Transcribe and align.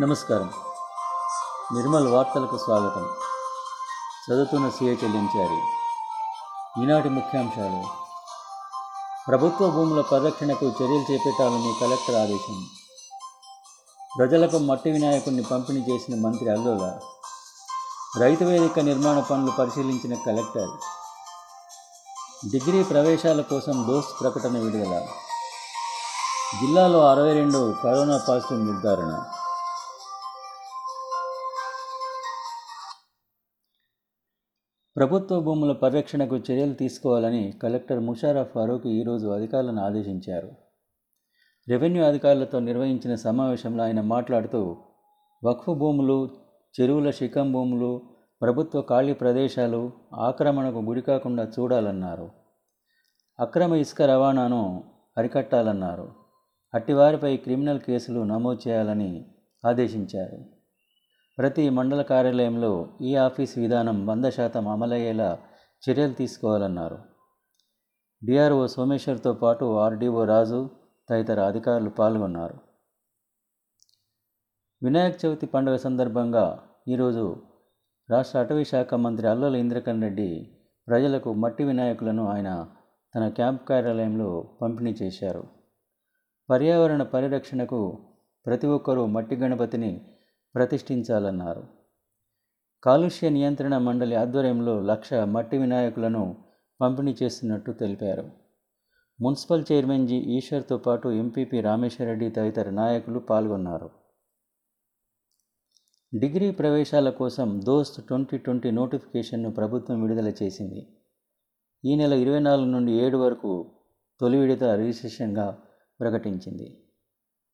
నమస్కారం. 0.00 0.50
నిర్మల్ 1.72 2.08
వార్తలకు 2.08 2.56
స్వాగతం. 2.56 3.08
చదువుతున్న 4.30 4.70
సీఏ 4.70 4.94
చెల్లించారి 4.94 5.62
ఈనాటి 6.82 7.08
ముఖ్యాంశాలు. 7.08 7.82
ప్రభుత్వ 9.28 9.70
భూముల 9.70 10.00
పరిరక్షణకు 10.00 10.66
చర్యలు 10.66 11.12
చేపట్టాలని 11.12 11.74
కలెక్టర్ 11.80 12.14
ఆదేశం. 12.14 12.66
ప్రజలకు 14.18 14.58
మట్టి 14.58 14.90
వినాయకుడిని 14.90 15.42
పంపిణీ 15.42 15.80
చేసిన 15.80 16.24
మంత్రి 16.24 16.50
అల్లోల. 16.50 16.98
రైతు 18.20 18.44
వేదిక 18.44 18.78
నిర్మాణ 18.78 19.20
పనులు 19.20 19.50
పరిశీలించిన 19.50 20.14
కలెక్టర్. 20.14 20.70
డిగ్రీ 22.50 22.82
ప్రవేశాల 22.82 23.40
కోసం 23.40 23.86
డోస్ 23.88 24.20
ప్రకటన 24.20 24.58
విడుదల. 24.58 25.06
జిల్లాలో 26.60 27.06
అరవై 27.06 27.32
రెండు 27.32 27.74
కరోనా 27.84 28.20
పాజిటివ్ 28.28 28.66
నిర్ధారణ. 28.66 29.24
ప్రభుత్వ 34.96 35.40
భూముల 35.40 35.72
పరిరక్షణకు 35.72 36.36
చర్యలు 36.36 36.72
తీసుకోవాలని 36.72 37.54
కలెక్టర్ 37.62 38.00
ముషారఫ్ 38.00 38.52
ఫారూక్ 38.52 38.86
ఈరోజు 38.86 39.26
అధికారులను 39.26 39.82
ఆదేశించారు. 39.82 40.50
రెవెన్యూ 41.68 42.04
అధికారులతో 42.04 42.60
నిర్వహించిన 42.60 43.14
సమావేశంలో 43.14 43.84
ఆయన 43.84 44.00
మాట్లాడుతూ 44.00 44.76
వక్ఫ్ 45.44 45.70
భూములు 45.70 46.30
చెరువుల 46.80 47.10
శిఖం 47.10 47.52
భూములు 47.52 48.02
ప్రభుత్వ 48.42 48.80
ఖాళీ 48.80 49.12
ప్రదేశాలు 49.12 49.92
ఆక్రమణకు 50.14 50.78
గురికాకుండా 50.78 51.44
చూడాలన్నారు. 51.44 52.30
అక్రమ 53.40 53.74
ఇసుక 53.74 54.02
రవాణాను 54.02 54.84
అరికట్టాలన్నారు. 55.18 56.08
అట్టివారిపై 56.74 57.36
క్రిమినల్ 57.36 57.80
కేసులు 57.80 58.20
నమోదు 58.20 58.68
చేయాలని 58.68 59.24
ఆదేశించారు. 59.64 60.55
ప్రతి 61.38 61.70
మండల 61.70 62.02
కార్యాలయంలో 62.02 62.88
ఈ 63.00 63.16
ఆఫీస్ 63.16 63.58
విధానం 63.58 64.06
వంద 64.06 64.24
శాతం 64.24 64.68
అమలయ్యేలా 64.68 65.38
చర్యలు 65.90 66.12
తీసుకోవాలన్నారు. 66.12 66.98
డిఆర్ఓ 68.24 68.66
సోమేశ్వర్తో 68.66 69.32
పాటు 69.32 69.64
ఆర్డీఓ 69.64 70.24
రాజు 70.24 70.70
తదితర 71.10 71.40
అధికారులు 71.40 71.90
పాల్గొన్నారు. 71.90 72.58
వినాయక 74.82 75.26
చవితి 75.26 75.46
పండుగ 75.46 75.76
సందర్భంగా 75.76 76.62
ఈరోజు 76.88 77.36
రాష్ట్ర 78.10 78.38
అటవీ 78.38 78.64
శాఖ 78.64 78.94
మంత్రి 78.94 79.28
అల్లోల 79.28 79.56
ఇంద్రకరణ్ 79.56 80.02
రెడ్డి 80.02 80.50
ప్రజలకు 80.88 81.32
మట్టి 81.32 81.64
వినాయకులను 81.64 82.28
ఆయన 82.28 82.66
తన 83.14 83.28
క్యాంప్ 83.28 83.68
కార్యాలయంలో 83.68 84.50
పంపిణీ 84.62 84.90
చేశారు. 85.02 85.44
పర్యావరణ 86.50 87.02
పరిరక్షణకు 87.02 88.08
ప్రతి 88.46 88.66
ఒక్కరూ 88.66 89.06
మట్టి 89.06 89.36
గణపతిని 89.36 90.15
ప్రతిష్ఠించాలన్నారు. 90.56 91.64
కాలుష్య 92.84 93.28
నియంత్రణ 93.28 93.78
మండలి 93.78 94.14
ఆధ్వర్యంలో 94.14 94.80
లక్ష 94.80 95.14
మట్టి 95.14 95.58
వినాయకులను 95.58 96.36
పంపిణీ 96.80 97.16
చేస్తున్నట్టు 97.22 97.72
తెలిపారు. 97.72 98.30
Municipal 99.20 99.64
chairman 99.72 100.08
G. 100.08 100.16
ఈశ్వర్తో 100.16 100.78
పాటు 100.78 101.08
ఎంపీపీ 101.08 101.60
రామేశ్వరరెడ్డి 101.60 102.30
తదితర 102.30 102.70
నాయకులు 102.70 103.18
పాల్గొన్నారు. 103.18 103.90
డిగ్రీ 106.18 106.50
ప్రవేశాల 106.50 107.10
కోసం 107.10 107.60
దోస్త్ 107.64 108.06
ట్వంటీ 108.06 108.38
ట్వంటీ 108.38 108.70
నోటిఫికేషన్ను 108.70 109.50
ప్రభుత్వం 109.50 110.02
విడుదల 110.02 110.32
చేసింది. 110.42 110.88
ఈ 111.84 111.94
నెల 111.94 112.12
ఇరవై 112.12 112.38
నాలుగు 112.38 112.66
నుండి 112.66 112.92
ఏడు 112.92 113.16
వరకు 113.16 113.66
తొలి 114.20 114.38
విడత 114.38 114.64
రిజిస్ట్రేషన్గా 114.64 115.58
ప్రకటించింది. 116.00 116.85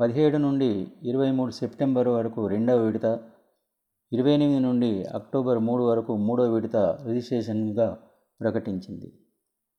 పదిహేడు 0.00 0.36
నుండి 0.36 0.92
ఇరవై 1.02 1.30
మూడు 1.30 1.50
సెప్టెంబర్ 1.50 2.08
వరకు 2.08 2.46
రెండవ 2.46 2.76
విడత 2.76 3.20
ఇరవై 4.12 4.32
ఎనిమిది 4.32 4.60
నుండి 4.60 5.04
అక్టోబర్ 5.04 5.58
మూడు 5.58 5.82
వరకు 5.82 6.16
మూడవ 6.16 6.54
విడత 6.54 6.76
రిజిస్ట్రేషన్గా 6.76 7.98
ప్రకటించింది. 8.40 9.12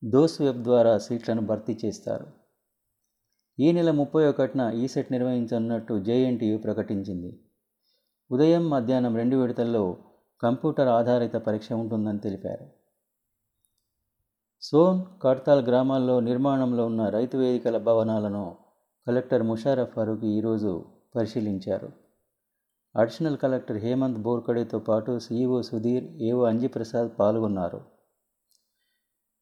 దోస్ 0.03 0.41
వెబ్ 0.41 0.63
ద్వారా 0.63 0.97
సీట్లను 0.97 1.41
భర్తీ 1.41 1.77
చేస్తారు. 1.85 2.27
ఈ 3.59 3.71
నెల 3.71 3.91
ముప్పై 3.91 4.25
ఒకటిన 4.25 4.71
ఈ 4.75 4.87
సెట్ 4.87 5.11
నిర్వహించనున్నట్టు 5.11 5.99
జేఎన్టీయు 5.99 6.57
ప్రకటించింది. 6.57 7.39
ఉదయం 8.31 8.69
మధ్యాహ్నం 8.69 9.15
రెండు 9.15 9.35
విడతల్లో 9.35 9.97
కంప్యూటర్ 10.43 10.87
ఆధారిత 10.87 11.35
పరీక్ష 11.35 11.71
ఉంటుందని 11.71 12.19
తెలిపారు. 12.19 12.65
సోన్ 14.61 15.05
కడ్తాల్ 15.21 15.65
గ్రామాల్లో 15.65 16.19
నిర్మాణంలో 16.19 16.85
ఉన్న 16.85 17.09
రైతు 17.09 17.37
వేదికల 17.37 17.77
భవనాలను 17.77 18.60
కలెక్టర్ 19.07 19.43
ముషారఫ్ 19.43 19.93
ఫరూక్ 19.93 20.25
ఈరోజు 20.25 20.85
పరిశీలించారు. 21.15 21.91
అడిషనల్ 22.95 23.37
కలెక్టర్ 23.37 23.77
హేమంత్ 23.77 24.19
బోర్కడేతో 24.19 24.79
పాటు 24.79 25.19
సీఈఓ 25.19 25.61
సుధీర్ 25.61 26.03
ఏఓ 26.03 26.43
అంజిప్రసాద్ 26.43 27.19
పాల్గొన్నారు. 27.19 27.81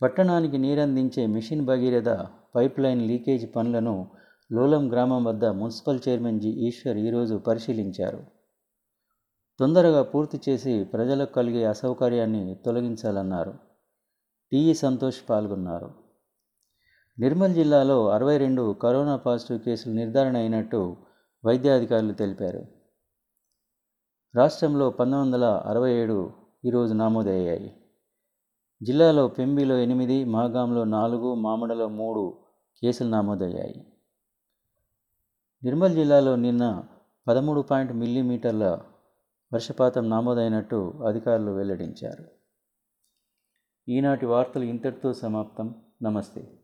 పట్టణానికి 0.01 0.57
నీరందించే 0.57 1.25
మిషన్ 1.25 1.65
భగీరథ 1.65 2.09
పైప్లైన్ 2.55 3.01
లీకేజ్ 3.01 3.55
పనులను 3.55 4.11
లోలం 4.51 4.91
గ్రామం 4.91 5.23
వద్ద 5.23 5.45
మున్సిపల్ 5.45 5.99
చైర్మన్ 6.09 6.41
జి. 6.41 6.49
ఈశ్వర్ 6.49 6.97
ఈరోజు 6.97 7.35
పరిశీలించారు. 7.35 8.23
తొందరగా 9.59 10.03
పూర్తి 10.03 10.41
చేసి 10.49 10.83
ప్రజలకు 10.83 11.33
కలిగే 11.33 11.65
అసౌకర్యాన్ని 11.65 12.55
తొలగించాలన్నారు. 12.65 13.53
టీఈ 14.51 14.73
సంతోష్ 14.73 15.29
పాల్గొన్నారు. 15.29 16.08
నిర్మల్ 17.19 17.53
జిల్లాలో 17.53 18.09
అరవై 18.09 18.37
రెండు 18.37 18.73
కరోనా 18.73 19.15
పాజిటివ్ 19.15 19.59
కేసులు 19.59 19.93
నిర్ధారణ 19.93 20.37
అయినట్టు 20.37 20.97
వైద్యాధికారులు 21.45 22.13
తెలిపారు. 22.13 22.65
రాష్ట్రంలో 24.35 24.89
పంతొమ్మిది 24.89 25.35
వందల 25.35 25.43
అరవై 25.65 25.91
ఏడు 25.91 26.31
ఈరోజు 26.65 26.93
నమోదయ్యాయి. 26.93 27.81
జిల్లాలో 28.83 29.27
పెంబిలో 29.27 29.77
ఎనిమిది 29.77 30.25
మాగాంలో 30.25 30.83
నాలుగు 30.83 31.35
మామడలో 31.35 31.87
మూడు 31.87 32.37
కేసులు 32.81 33.09
నమోదయ్యాయి. 33.09 33.93
నిర్మల్ 35.63 35.93
జిల్లాలో 35.93 36.35
నిన్న 36.35 36.83
పదమూడు 37.27 37.61
పాయింట్ 37.61 37.93
మిల్లీమీటర్ల 37.93 38.79
వర్షపాతం 39.53 40.09
నమోదైనట్టు 40.09 40.93
అధికారులు 41.07 41.51
వెల్లడించారు. 41.51 42.25
ఈనాటి 43.89 44.25
వార్తలు 44.25 44.63
ఇంతటితో 44.63 45.13
సమాప్తం. 45.13 45.75
నమస్తే. 46.03 46.58